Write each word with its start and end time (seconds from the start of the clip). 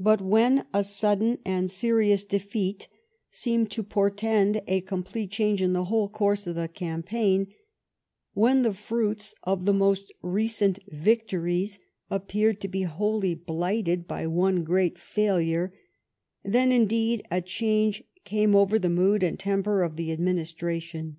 But 0.00 0.20
when 0.20 0.66
a 0.74 0.82
sudden 0.82 1.38
and 1.44 1.70
serious 1.70 2.24
defeat 2.24 2.88
seemed 3.30 3.70
to 3.70 3.84
portend 3.84 4.60
a 4.66 4.80
complete 4.80 5.30
change 5.30 5.62
in 5.62 5.72
the 5.72 5.84
whole 5.84 6.08
course 6.08 6.48
of 6.48 6.56
the 6.56 6.66
campaign; 6.66 7.54
when 8.32 8.62
the 8.62 8.74
fruits 8.74 9.36
of 9.44 9.64
the 9.64 9.72
most 9.72 10.12
recent 10.20 10.80
victories 10.88 11.78
appeared 12.10 12.60
to 12.62 12.66
be 12.66 12.82
wholly 12.82 13.36
blighted 13.36 14.08
by 14.08 14.26
one 14.26 14.64
great 14.64 14.98
failure, 14.98 15.72
then 16.42 16.72
indeed 16.72 17.24
a 17.30 17.40
change 17.40 18.02
came 18.24 18.56
over 18.56 18.80
the 18.80 18.88
mood 18.90 19.22
and 19.22 19.38
temper 19.38 19.84
of 19.84 19.94
the 19.94 20.08
adminis 20.08 20.52
tration. 20.52 21.18